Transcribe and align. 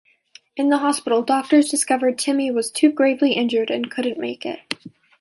In 0.57 0.69
the 0.69 0.79
hospital 0.79 1.21
doctors 1.21 1.69
discovered 1.69 2.17
Timmy 2.17 2.49
was 2.49 2.71
too 2.71 2.91
gravely 2.91 3.33
injured 3.33 3.69
and 3.69 3.91
couldn't 3.91 4.17
make 4.17 4.47
it. 4.47 4.63